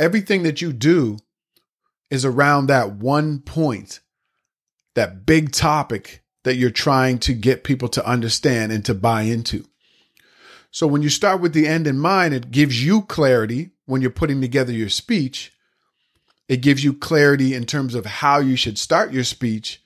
[0.00, 1.18] everything that you do
[2.10, 4.00] is around that one point,
[4.94, 9.64] that big topic that you're trying to get people to understand and to buy into.
[10.72, 14.10] So when you start with the end in mind, it gives you clarity when you're
[14.10, 15.52] putting together your speech.
[16.48, 19.82] It gives you clarity in terms of how you should start your speech,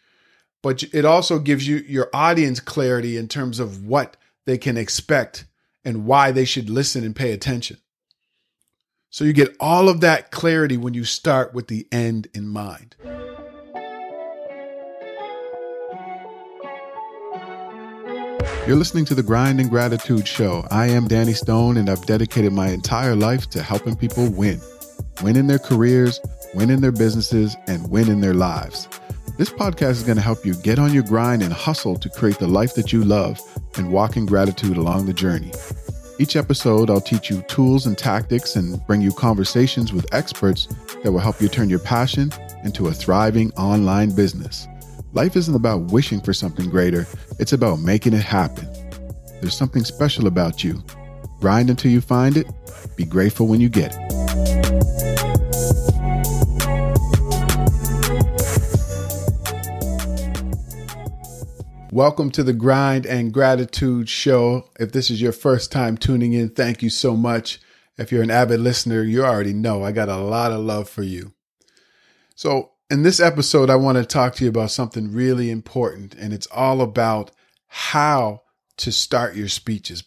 [0.63, 5.47] but it also gives you your audience clarity in terms of what they can expect
[5.85, 7.79] and why they should listen and pay attention.
[9.15, 12.97] So you get all of that clarity when you start with the end in mind.
[18.67, 20.67] You're listening to the Grind and Gratitude Show.
[20.69, 24.61] I am Danny Stone, and I've dedicated my entire life to helping people win
[25.23, 26.21] win in their careers,
[26.53, 28.89] win in their businesses, and win in their lives.
[29.39, 32.41] This podcast is going to help you get on your grind and hustle to create
[32.41, 33.41] the life that you love
[33.77, 35.53] and walk in gratitude along the journey.
[36.17, 40.69] Each episode, I'll teach you tools and tactics and bring you conversations with experts
[41.03, 42.31] that will help you turn your passion
[42.63, 44.69] into a thriving online business.
[45.13, 47.07] Life isn't about wishing for something greater,
[47.41, 48.69] it's about making it happen.
[49.41, 50.85] There's something special about you.
[51.41, 52.47] Grind until you find it,
[52.97, 54.04] be grateful when you get it.
[61.95, 64.69] Welcome to the Grind and Gratitude Show.
[64.81, 67.61] If this is your first time tuning in, thank you so much.
[67.97, 71.05] If you're an avid listener, you already know I got a lot of love for
[71.05, 71.35] you.
[72.35, 76.33] So, in this episode, I want to talk to you about something really important, and
[76.33, 77.31] it's all about
[77.69, 78.43] how
[78.79, 80.03] to start your speeches,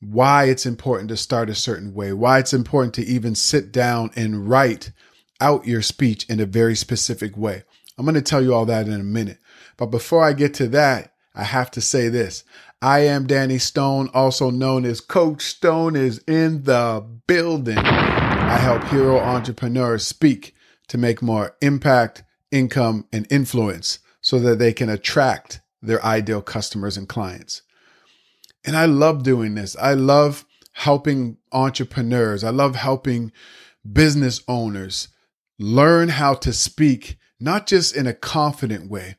[0.00, 4.10] why it's important to start a certain way, why it's important to even sit down
[4.16, 4.92] and write
[5.42, 7.64] out your speech in a very specific way.
[7.98, 9.40] I'm going to tell you all that in a minute.
[9.76, 12.42] But before I get to that, I have to say this.
[12.82, 17.78] I am Danny Stone, also known as Coach Stone, is in the building.
[17.78, 20.56] I help hero entrepreneurs speak
[20.88, 26.96] to make more impact, income, and influence so that they can attract their ideal customers
[26.96, 27.62] and clients.
[28.64, 29.76] And I love doing this.
[29.76, 32.42] I love helping entrepreneurs.
[32.42, 33.30] I love helping
[33.90, 35.08] business owners
[35.56, 39.16] learn how to speak, not just in a confident way,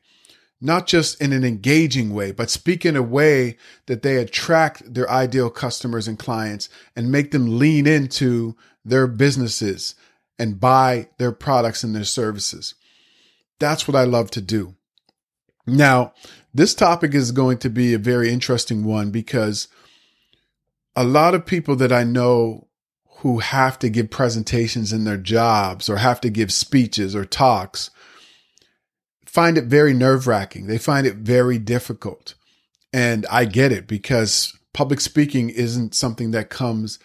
[0.60, 3.56] not just in an engaging way, but speak in a way
[3.86, 9.94] that they attract their ideal customers and clients and make them lean into their businesses
[10.38, 12.74] and buy their products and their services.
[13.58, 14.74] That's what I love to do.
[15.66, 16.12] Now,
[16.52, 19.68] this topic is going to be a very interesting one because
[20.96, 22.68] a lot of people that I know
[23.18, 27.90] who have to give presentations in their jobs or have to give speeches or talks
[29.30, 30.66] find it very nerve wracking.
[30.66, 32.34] They find it very difficult.
[32.92, 36.98] And I get it because public speaking isn't something that comes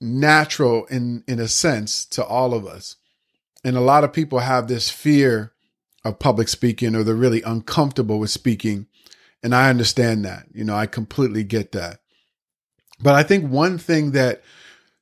[0.00, 2.94] natural in, in a sense to all of us.
[3.64, 5.52] And a lot of people have this fear
[6.04, 8.86] of public speaking or they're really uncomfortable with speaking.
[9.42, 10.46] And I understand that.
[10.54, 11.98] You know, I completely get that.
[13.00, 14.42] But I think one thing that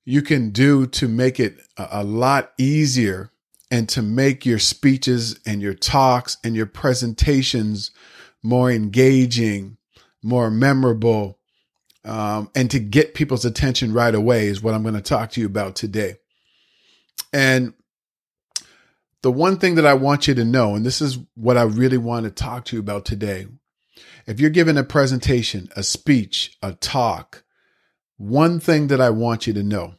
[0.07, 3.31] you can do to make it a, a lot easier
[3.71, 7.91] and to make your speeches and your talks and your presentations
[8.43, 9.77] more engaging,
[10.23, 11.39] more memorable,
[12.05, 15.41] um, and to get people's attention right away is what I'm going to talk to
[15.41, 16.17] you about today.
[17.33, 17.75] And
[19.23, 21.99] the one thing that I want you to know, and this is what I really
[21.99, 23.47] want to talk to you about today.
[24.27, 27.45] If you're giving a presentation, a speech, a talk,
[28.17, 29.95] one thing that I want you to know,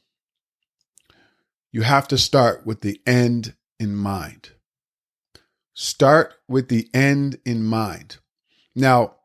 [1.72, 4.52] you have to start with the end in mind.
[5.74, 8.18] Start with the end in mind.
[8.75, 9.16] Now,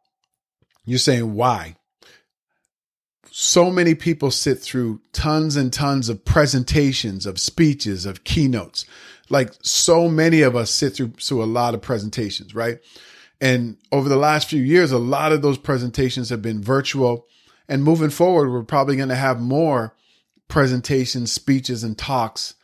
[0.87, 1.77] you're saying why?
[3.31, 8.87] So many people sit through tons and tons of presentations, of speeches, of keynotes.
[9.29, 12.79] Like so many of us sit through, through a lot of presentations, right?
[13.39, 17.27] And over the last few years, a lot of those presentations have been virtual.
[17.69, 19.95] And moving forward, we're probably going to have more
[20.49, 22.55] presentations, speeches, and talks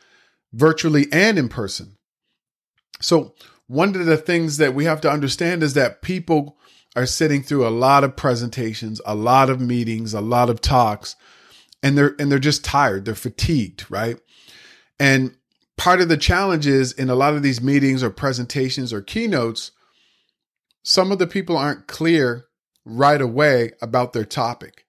[0.53, 1.97] virtually and in person.
[3.01, 3.33] So,
[3.67, 6.57] one of the things that we have to understand is that people
[6.95, 11.15] are sitting through a lot of presentations, a lot of meetings, a lot of talks,
[11.81, 14.19] and they're and they're just tired, they're fatigued, right?
[14.99, 15.35] And
[15.77, 19.71] part of the challenge is in a lot of these meetings or presentations or keynotes,
[20.83, 22.45] some of the people aren't clear
[22.85, 24.85] right away about their topic.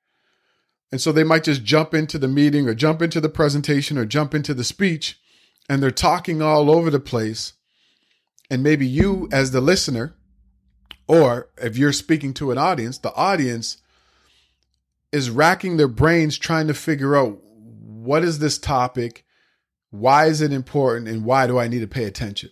[0.93, 4.05] And so they might just jump into the meeting or jump into the presentation or
[4.05, 5.19] jump into the speech
[5.69, 7.55] and they're talking all over the place.
[8.51, 10.15] And maybe you, as the listener,
[11.07, 13.79] or if you're speaking to an audience, the audience
[15.13, 19.25] is racking their brains trying to figure out what is this topic?
[19.91, 22.51] Why is it important and why do I need to pay attention?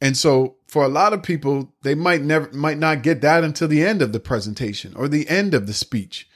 [0.00, 3.68] And so for a lot of people, they might never might not get that until
[3.68, 6.28] the end of the presentation or the end of the speech.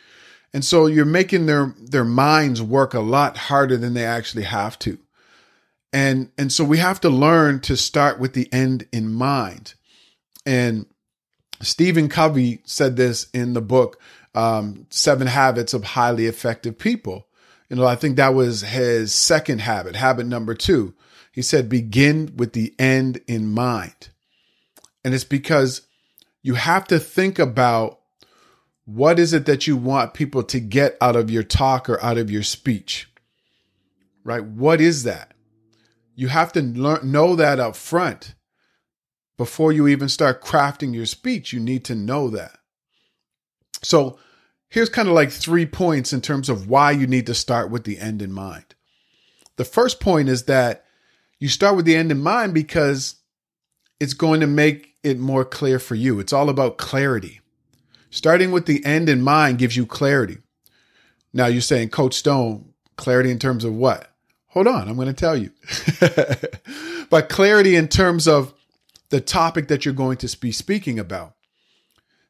[0.53, 4.79] And so you're making their their minds work a lot harder than they actually have
[4.81, 4.99] to.
[5.95, 9.75] And and so we have to learn to start with the end in mind.
[10.45, 10.87] And
[11.63, 14.01] Stephen Covey said this in the book
[14.35, 17.29] um, Seven Habits of Highly Effective People.
[17.71, 20.95] You know, I think that was his second habit, habit number two.
[21.33, 24.11] He said, begin with the end in mind.
[25.05, 25.83] And it's because
[26.43, 28.01] you have to think about
[28.85, 32.19] what is it that you want people to get out of your talk or out
[32.19, 33.09] of your speech?
[34.25, 34.45] Right?
[34.45, 35.34] What is that?
[36.15, 38.35] You have to learn, know that up front
[39.37, 41.53] before you even start crafting your speech.
[41.53, 42.59] You need to know that.
[43.83, 44.19] So
[44.69, 47.85] here's kind of like three points in terms of why you need to start with
[47.85, 48.75] the end in mind.
[49.57, 50.85] The first point is that
[51.39, 53.17] you start with the end in mind because
[54.01, 56.19] it's going to make it more clear for you.
[56.19, 57.41] It's all about clarity.
[58.11, 60.39] Starting with the end in mind gives you clarity.
[61.33, 64.14] Now you're saying, Coach Stone, clarity in terms of what?
[64.55, 65.51] Hold on, I'm going to tell you.
[67.11, 68.55] but clarity in terms of
[69.11, 71.35] the topic that you're going to be speaking about.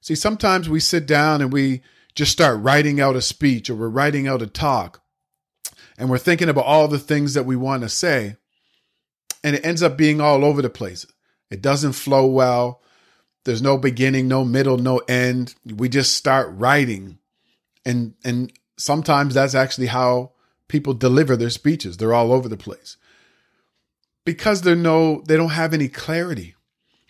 [0.01, 1.83] See, sometimes we sit down and we
[2.15, 5.03] just start writing out a speech or we're writing out a talk
[5.99, 8.37] and we're thinking about all the things that we want to say.
[9.43, 11.07] And it ends up being all over the place.
[11.51, 12.81] It doesn't flow well.
[13.45, 15.55] There's no beginning, no middle, no end.
[15.67, 17.19] We just start writing.
[17.85, 20.34] And and sometimes that's actually how
[20.69, 21.97] people deliver their speeches.
[21.97, 22.97] They're all over the place.
[24.25, 26.55] Because they're no they don't have any clarity.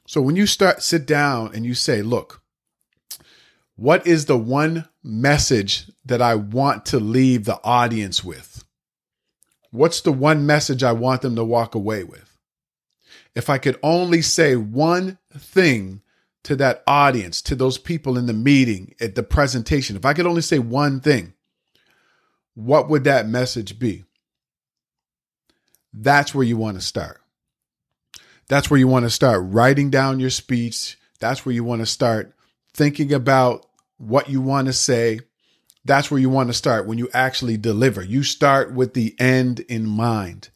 [0.07, 2.43] So when you start sit down and you say, "Look,
[3.77, 8.65] what is the one message that I want to leave the audience with?
[9.71, 12.39] What's the one message I want them to walk away with?
[13.35, 16.03] If I could only say one thing
[16.45, 20.27] to that audience, to those people in the meeting, at the presentation, if I could
[20.27, 21.34] only say one thing,
[22.55, 24.05] what would that message be?
[25.93, 27.21] That's where you want to start.
[28.49, 30.99] That's where you want to start writing down your speech.
[31.21, 32.35] That's where you want to start
[32.73, 33.67] thinking about
[33.99, 35.21] what you want to say.
[35.85, 38.03] That's where you want to start when you actually deliver.
[38.03, 40.51] You start with the end in mind.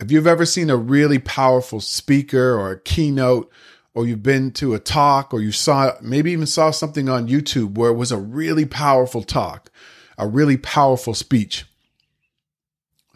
[0.00, 3.50] If you've ever seen a really powerful speaker or a keynote
[3.94, 7.74] or you've been to a talk or you saw maybe even saw something on YouTube
[7.74, 9.70] where it was a really powerful talk,
[10.18, 11.64] a really powerful speech.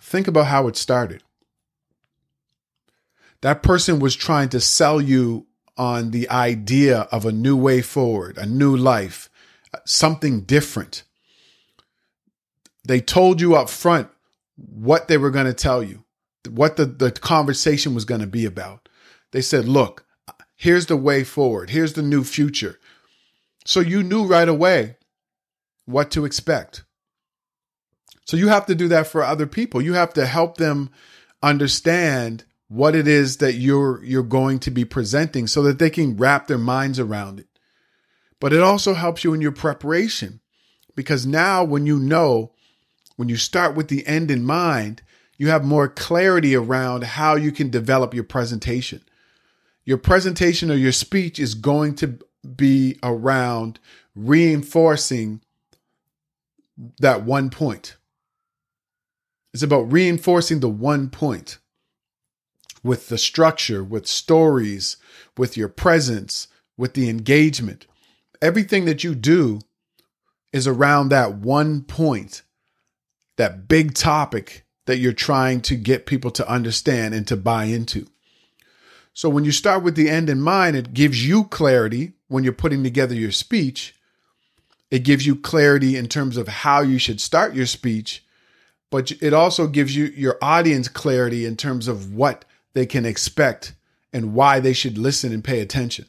[0.01, 1.23] Think about how it started.
[3.43, 5.47] That person was trying to sell you
[5.77, 9.29] on the idea of a new way forward, a new life,
[9.85, 11.03] something different.
[12.85, 14.09] They told you up front
[14.57, 16.05] what they were going to tell you,
[16.49, 18.89] what the, the conversation was going to be about.
[19.33, 20.07] They said, look,
[20.57, 21.71] Here's the way forward.
[21.71, 22.81] Here's the new future.
[23.67, 24.97] So you knew right away
[25.85, 26.85] what to expect.
[28.27, 29.81] So you have to do that for other people.
[29.81, 30.91] You have to help them
[31.43, 36.17] understand what it is that you're you're going to be presenting so that they can
[36.17, 37.47] wrap their minds around it.
[38.41, 40.41] But it also helps you in your preparation
[40.95, 42.53] because now when you know
[43.17, 45.01] when you start with the end in mind,
[45.39, 49.01] you have more clarity around how you can develop your presentation
[49.87, 52.19] your presentation or your speech is going to
[52.57, 53.79] be around
[54.15, 55.41] reinforcing
[56.99, 57.97] that one point.
[59.57, 61.57] It's about reinforcing the one point
[62.83, 64.99] with the structure, with stories,
[65.39, 67.87] with your presence, with the engagement.
[68.43, 69.61] Everything that you do
[70.53, 72.43] is around that one point,
[73.37, 78.07] that big topic that you're trying to get people to understand and to buy into.
[79.15, 82.53] So when you start with the end in mind, it gives you clarity when you're
[82.53, 83.95] putting together your speech.
[84.91, 88.23] It gives you clarity in terms of how you should start your speech,
[88.91, 93.75] but it also gives you your audience clarity in terms of what they can expect
[94.13, 96.07] and why they should listen and pay attention.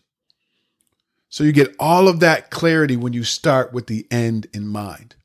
[1.29, 5.15] So you get all of that clarity when you start with the end in mind.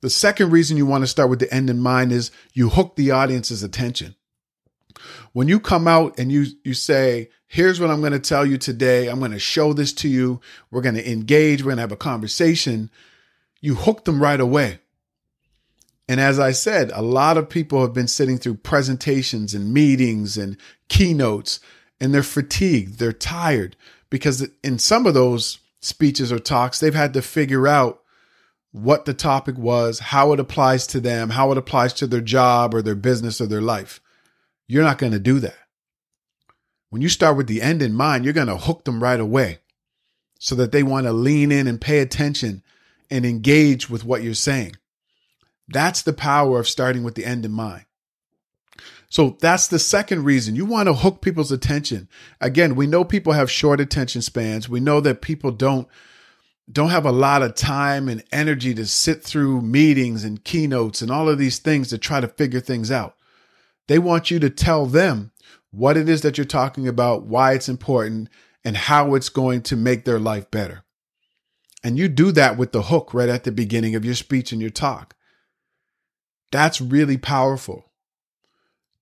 [0.00, 2.96] The second reason you want to start with the end in mind is you hook
[2.96, 4.16] the audience's attention.
[5.32, 8.58] When you come out and you you say, "Here's what I'm going to tell you
[8.58, 9.08] today.
[9.08, 10.40] I'm going to show this to you.
[10.70, 11.62] We're going to engage.
[11.62, 12.90] We're going to have a conversation."
[13.60, 14.80] You hook them right away.
[16.08, 20.36] And as I said, a lot of people have been sitting through presentations and meetings
[20.36, 20.56] and
[20.88, 21.60] keynotes
[22.00, 23.76] and they're fatigued, they're tired
[24.10, 28.02] because in some of those speeches or talks, they've had to figure out
[28.72, 32.74] what the topic was, how it applies to them, how it applies to their job
[32.74, 34.00] or their business or their life.
[34.66, 35.56] You're not going to do that.
[36.90, 39.58] When you start with the end in mind, you're going to hook them right away
[40.38, 42.62] so that they want to lean in and pay attention
[43.10, 44.74] and engage with what you're saying.
[45.68, 47.84] That's the power of starting with the end in mind.
[49.08, 52.08] So that's the second reason you want to hook people's attention.
[52.40, 54.68] Again, we know people have short attention spans.
[54.68, 55.86] We know that people don't
[56.72, 61.10] don't have a lot of time and energy to sit through meetings and keynotes and
[61.10, 63.16] all of these things to try to figure things out.
[63.86, 65.30] They want you to tell them
[65.70, 68.30] what it is that you're talking about, why it's important,
[68.64, 70.84] and how it's going to make their life better.
[71.82, 74.60] And you do that with the hook right at the beginning of your speech and
[74.60, 75.14] your talk.
[76.50, 77.90] That's really powerful.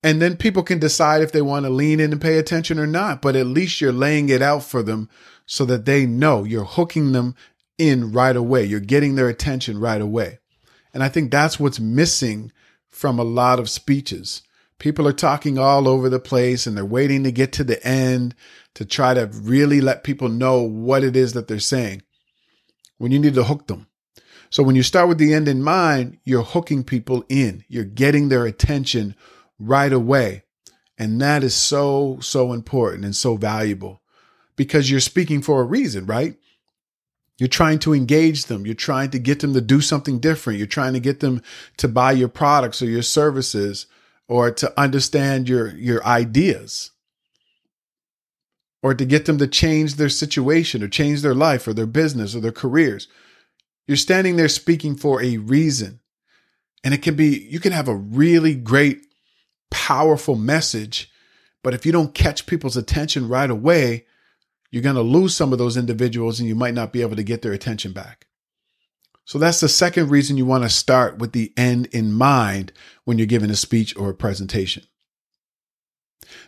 [0.03, 2.87] And then people can decide if they want to lean in and pay attention or
[2.87, 5.09] not, but at least you're laying it out for them
[5.47, 7.37] so that they know you're hooking them
[7.79, 8.65] in right away.
[8.65, 10.39] You're getting their attention right away.
[10.93, 12.53] And I think that's what's missing
[12.89, 14.43] from a lot of speeches.
[14.79, 18.35] People are talking all over the place and they're waiting to get to the end
[18.75, 22.03] to try to really let people know what it is that they're saying
[22.99, 23.87] when you need to hook them.
[24.53, 28.29] So when you start with the end in mind, you're hooking people in, you're getting
[28.29, 29.17] their attention
[29.59, 30.43] right away.
[30.99, 34.03] And that is so, so important and so valuable
[34.55, 36.37] because you're speaking for a reason, right?
[37.39, 38.67] You're trying to engage them.
[38.67, 40.59] You're trying to get them to do something different.
[40.59, 41.41] You're trying to get them
[41.79, 43.87] to buy your products or your services
[44.29, 46.91] or to understand your, your ideas
[48.83, 52.35] or to get them to change their situation or change their life or their business
[52.35, 53.09] or their careers.
[53.87, 56.01] You're standing there speaking for a reason.
[56.85, 59.07] And it can be, you can have a really great,
[59.71, 61.11] powerful message,
[61.63, 64.07] but if you don't catch people's attention right away,
[64.71, 67.23] you're going to lose some of those individuals and you might not be able to
[67.23, 68.27] get their attention back.
[69.25, 72.73] So that's the second reason you want to start with the end in mind
[73.05, 74.85] when you're giving a speech or a presentation.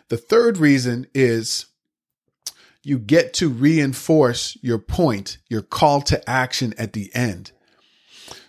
[0.09, 1.67] The third reason is
[2.85, 7.51] you get to reinforce your point, your call to action at the end.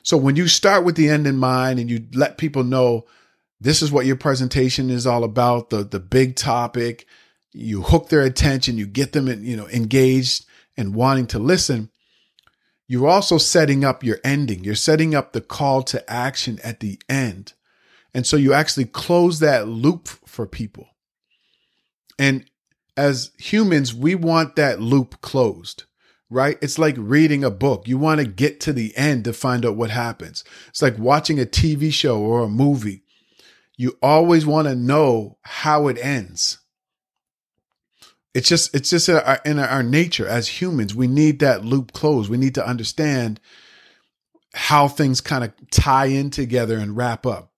[0.03, 3.07] So when you start with the end in mind and you let people know
[3.61, 7.07] this is what your presentation is all about, the, the big topic,
[7.53, 10.45] you hook their attention, you get them, you know, engaged
[10.77, 11.91] and wanting to listen
[12.89, 14.63] you're also setting up your ending.
[14.63, 17.55] You're setting up the call to action at the end.
[18.15, 20.89] And so you actually close that loop for people.
[22.19, 22.49] And
[22.97, 25.85] as humans, we want that loop closed,
[26.31, 26.59] right?
[26.63, 27.87] It's like reading a book.
[27.87, 30.45] You want to get to the end to find out what happens.
[30.69, 33.03] It's like watching a TV show or a movie.
[33.77, 36.59] You always want to know how it ends.
[38.33, 40.95] It's just it's just in our, in our nature as humans.
[40.95, 42.31] We need that loop closed.
[42.31, 43.41] We need to understand
[44.55, 47.53] how things kind of tie in together and wrap up.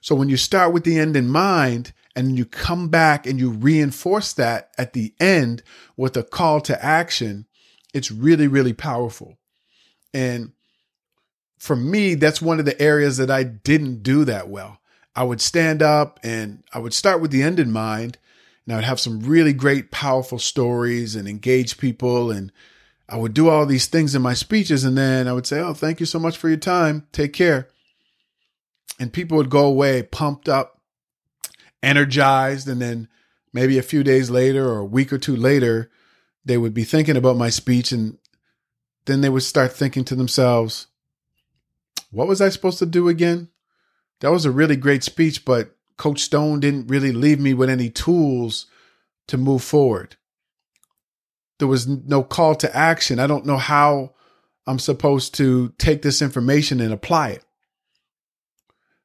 [0.00, 3.50] So when you start with the end in mind and you come back and you
[3.50, 5.62] reinforce that at the end
[5.96, 7.46] with a call to action,
[7.92, 9.38] it's really, really powerful.
[10.14, 10.52] And
[11.58, 14.80] for me, that's one of the areas that I didn't do that well.
[15.14, 18.18] I would stand up and I would start with the end in mind
[18.64, 22.30] and I would have some really great, powerful stories and engage people.
[22.30, 22.50] And
[23.08, 24.84] I would do all these things in my speeches.
[24.84, 27.06] And then I would say, Oh, thank you so much for your time.
[27.12, 27.68] Take care.
[28.98, 30.75] And people would go away pumped up,
[31.82, 32.68] energized.
[32.68, 33.08] And then
[33.52, 35.90] maybe a few days later or a week or two later,
[36.44, 37.92] they would be thinking about my speech.
[37.92, 38.18] And
[39.06, 40.88] then they would start thinking to themselves,
[42.10, 43.48] What was I supposed to do again?
[44.20, 47.90] That was a really great speech, but Coach Stone didn't really leave me with any
[47.90, 48.66] tools
[49.28, 50.16] to move forward.
[51.58, 53.18] There was no call to action.
[53.18, 54.14] I don't know how
[54.66, 57.44] I'm supposed to take this information and apply it.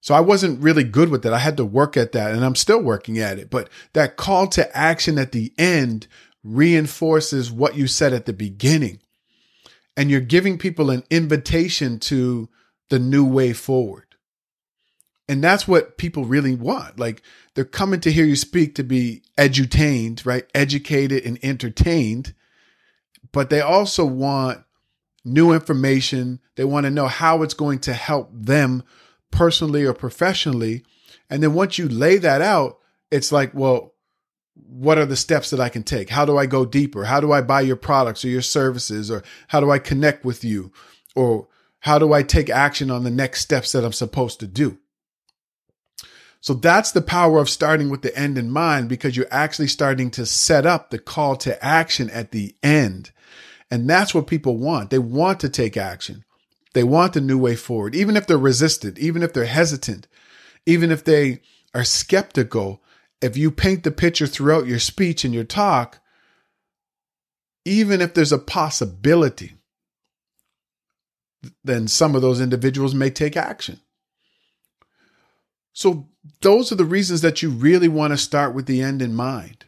[0.01, 1.31] So I wasn't really good with it.
[1.31, 3.49] I had to work at that and I'm still working at it.
[3.51, 6.07] But that call to action at the end
[6.43, 8.99] reinforces what you said at the beginning.
[9.95, 12.49] And you're giving people an invitation to
[12.89, 14.15] the new way forward.
[15.29, 16.99] And that's what people really want.
[16.99, 17.21] Like
[17.53, 20.49] they're coming to hear you speak to be edutained, right?
[20.55, 22.33] Educated and entertained.
[23.31, 24.63] But they also want
[25.23, 26.39] new information.
[26.55, 28.83] They want to know how it's going to help them
[29.31, 30.83] personally or professionally.
[31.29, 33.93] And then once you lay that out, it's like, well,
[34.53, 36.09] what are the steps that I can take?
[36.09, 37.05] How do I go deeper?
[37.05, 39.09] How do I buy your products or your services?
[39.09, 40.71] Or how do I connect with you?
[41.15, 41.47] Or
[41.79, 44.77] how do I take action on the next steps that I'm supposed to do?
[46.41, 50.09] So that's the power of starting with the end in mind because you're actually starting
[50.11, 53.11] to set up the call to action at the end.
[53.69, 54.89] And that's what people want.
[54.89, 56.25] They want to take action.
[56.73, 60.07] They want a new way forward, even if they're resistant, even if they're hesitant,
[60.65, 61.41] even if they
[61.73, 62.81] are skeptical.
[63.21, 65.99] If you paint the picture throughout your speech and your talk,
[67.65, 69.53] even if there's a possibility,
[71.63, 73.79] then some of those individuals may take action.
[75.73, 76.07] So,
[76.41, 79.65] those are the reasons that you really want to start with the end in mind.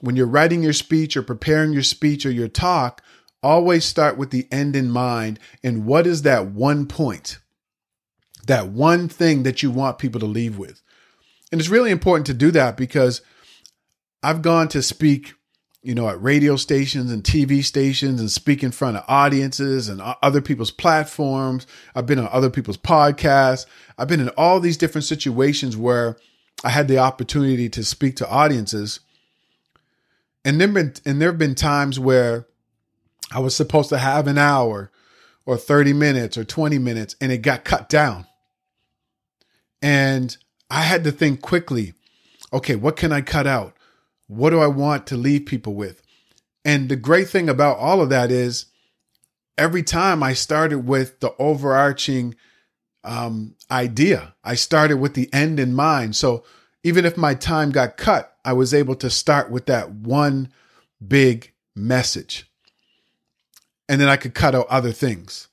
[0.00, 3.02] When you're writing your speech or preparing your speech or your talk,
[3.42, 5.38] always start with the end in mind.
[5.62, 7.38] And what is that one point?
[8.46, 10.82] That one thing that you want people to leave with.
[11.50, 13.20] And it's really important to do that because
[14.22, 15.34] I've gone to speak
[15.82, 20.00] you know, at radio stations and TV stations and speak in front of audiences and
[20.00, 21.66] other people's platforms.
[21.94, 23.66] I've been on other people's podcasts.
[23.98, 26.16] I've been in all these different situations where
[26.62, 29.00] I had the opportunity to speak to audiences.
[30.44, 32.46] And there been and there have been times where
[33.32, 34.90] I was supposed to have an hour
[35.44, 38.26] or 30 minutes or 20 minutes and it got cut down.
[39.80, 40.36] And
[40.70, 41.94] I had to think quickly,
[42.52, 43.76] okay, what can I cut out?
[44.28, 46.02] What do I want to leave people with?
[46.64, 48.66] And the great thing about all of that is
[49.58, 52.36] every time I started with the overarching
[53.04, 56.14] um, idea, I started with the end in mind.
[56.14, 56.44] So
[56.84, 60.52] even if my time got cut, I was able to start with that one
[61.06, 62.50] big message.
[63.92, 65.48] And then I could cut out other things.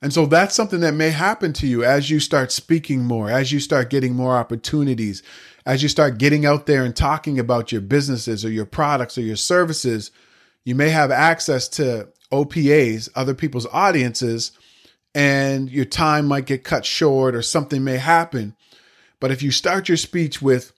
[0.00, 3.50] And so that's something that may happen to you as you start speaking more, as
[3.50, 5.24] you start getting more opportunities,
[5.64, 9.22] as you start getting out there and talking about your businesses or your products or
[9.22, 10.12] your services,
[10.62, 14.52] you may have access to OPAs, other people's audiences,
[15.12, 18.54] and your time might get cut short or something may happen.
[19.18, 20.70] But if you start your speech with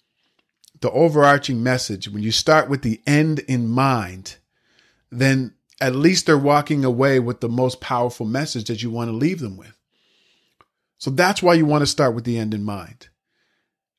[0.80, 4.36] the overarching message, when you start with the end in mind,
[5.10, 9.16] then at least they're walking away with the most powerful message that you want to
[9.16, 9.76] leave them with.
[10.98, 13.08] So that's why you want to start with the end in mind.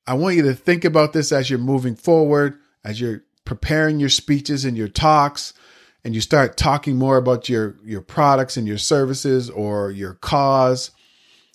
[0.06, 4.10] I want you to think about this as you're moving forward, as you're preparing your
[4.10, 5.54] speeches and your talks,
[6.04, 10.92] and you start talking more about your, your products and your services or your cause,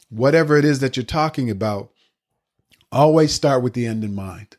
[0.08, 1.90] whatever it is that you're talking about.
[2.92, 4.56] Always start with the end in mind.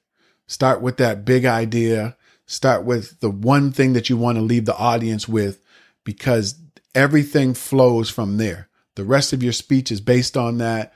[0.47, 2.17] Start with that big idea.
[2.47, 5.61] Start with the one thing that you want to leave the audience with
[6.03, 6.55] because
[6.93, 8.69] everything flows from there.
[8.95, 10.93] The rest of your speech is based on that.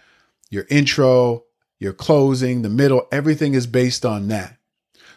[0.49, 1.45] Your intro,
[1.79, 4.57] your closing, the middle, everything is based on that.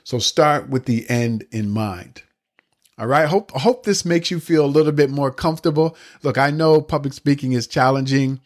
[0.05, 2.23] So start with the end in mind.
[2.99, 3.29] All right.
[3.29, 5.97] Hope hope this makes you feel a little bit more comfortable.
[6.23, 8.41] Look, I know public speaking is challenging.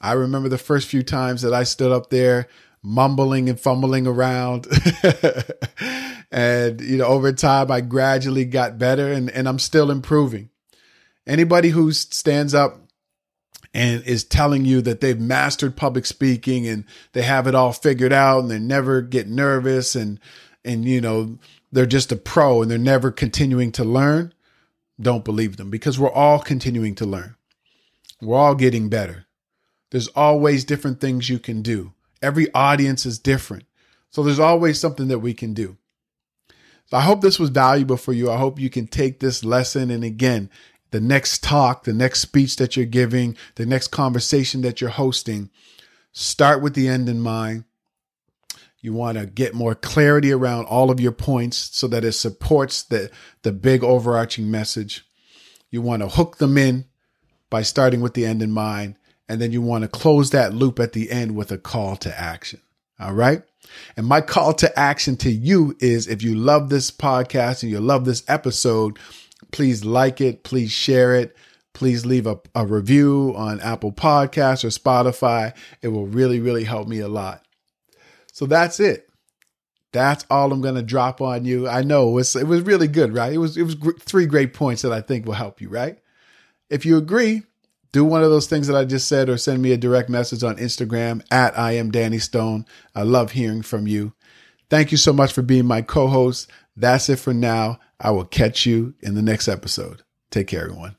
[0.00, 2.48] I remember the first few times that I stood up there
[2.82, 4.66] mumbling and fumbling around.
[6.30, 10.50] and you know, over time I gradually got better and, and I'm still improving.
[11.26, 12.80] Anybody who stands up
[13.72, 18.12] and is telling you that they've mastered public speaking and they have it all figured
[18.12, 20.18] out and they never get nervous and
[20.64, 21.38] and you know
[21.72, 24.32] they're just a pro and they're never continuing to learn
[25.00, 27.36] don't believe them because we're all continuing to learn
[28.20, 29.26] we're all getting better
[29.90, 33.64] there's always different things you can do every audience is different
[34.10, 35.76] so there's always something that we can do
[36.86, 39.90] so i hope this was valuable for you i hope you can take this lesson
[39.90, 40.50] and again
[40.90, 45.50] the next talk, the next speech that you're giving, the next conversation that you're hosting,
[46.12, 47.64] start with the end in mind.
[48.80, 52.82] You want to get more clarity around all of your points so that it supports
[52.82, 53.10] the,
[53.42, 55.04] the big overarching message.
[55.70, 56.86] You want to hook them in
[57.50, 58.96] by starting with the end in mind.
[59.30, 62.20] And then you want to close that loop at the end with a call to
[62.20, 62.60] action.
[62.98, 63.42] All right.
[63.96, 67.80] And my call to action to you is if you love this podcast and you
[67.80, 68.98] love this episode,
[69.52, 70.44] Please like it.
[70.44, 71.36] Please share it.
[71.72, 75.54] Please leave a, a review on Apple Podcasts or Spotify.
[75.82, 77.44] It will really, really help me a lot.
[78.32, 79.08] So that's it.
[79.92, 81.68] That's all I'm going to drop on you.
[81.68, 83.32] I know it was, it was really good, right?
[83.32, 85.98] It was it was three great points that I think will help you, right?
[86.68, 87.42] If you agree,
[87.92, 90.44] do one of those things that I just said or send me a direct message
[90.44, 92.66] on Instagram at I am Danny Stone.
[92.94, 94.12] I love hearing from you.
[94.68, 96.48] Thank you so much for being my co-host.
[96.76, 97.80] That's it for now.
[97.98, 100.02] I will catch you in the next episode.
[100.30, 100.94] Take care, everyone.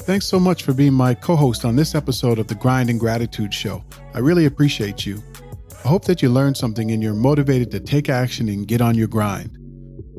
[0.00, 3.00] Thanks so much for being my co host on this episode of the Grind and
[3.00, 3.84] Gratitude Show.
[4.14, 5.20] I really appreciate you.
[5.84, 8.94] I hope that you learned something and you're motivated to take action and get on
[8.94, 9.58] your grind.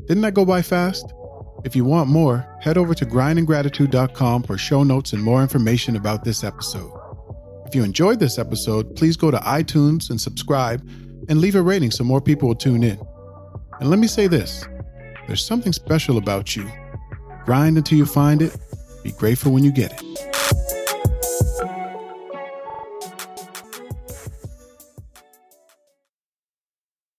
[0.08, 1.14] Didn't that go by fast?
[1.64, 6.24] If you want more, head over to grindandgratitude.com for show notes and more information about
[6.24, 6.92] this episode.
[7.66, 10.88] If you enjoyed this episode, please go to iTunes and subscribe
[11.28, 13.00] and leave a rating so more people will tune in.
[13.80, 14.66] And let me say this
[15.28, 16.70] there's something special about you.
[17.44, 18.56] Grind until you find it.
[19.04, 20.07] Be grateful when you get it.